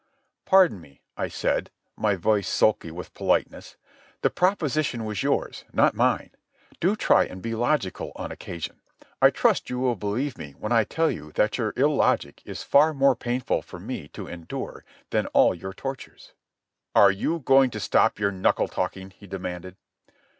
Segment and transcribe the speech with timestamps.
[0.45, 3.77] "Pardon me," I said, my voice sulky with politeness.
[4.23, 6.31] "The proposition was yours, not mine.
[6.79, 8.81] Do try and be logical on occasion.
[9.21, 12.95] I trust you will believe me when I tell you that your illogic is far
[12.95, 16.33] more painful for me to endure than all your tortures."
[16.95, 19.75] "Are you going to stop your knuckle talking?" he demanded.